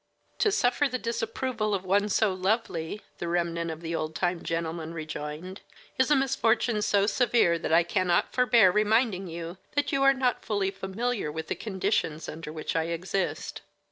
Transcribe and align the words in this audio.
"To 0.39 0.51
suffer 0.51 0.89
the 0.89 0.97
disapproval 0.97 1.75
of 1.75 1.85
one 1.85 2.09
so 2.09 2.33
lovely," 2.33 3.03
the 3.19 3.27
remnant 3.27 3.69
of 3.69 3.81
the 3.81 3.93
old 3.93 4.15
time 4.15 4.41
gentleman 4.41 4.95
rejoined, 4.95 5.61
"is 5.99 6.09
a 6.09 6.15
misfortune 6.15 6.81
so 6.81 7.05
severe 7.05 7.59
that 7.59 7.71
I 7.71 7.83
cannot 7.83 8.33
forbear 8.33 8.71
reminding 8.71 9.27
you 9.27 9.59
that 9.75 9.91
you 9.91 10.01
are 10.01 10.15
not 10.15 10.43
fully 10.43 10.71
familiar 10.71 11.31
with 11.31 11.49
the 11.49 11.55
conditions 11.55 12.27
under 12.27 12.51
which 12.51 12.75
I 12.75 12.85
exist." 12.85 13.61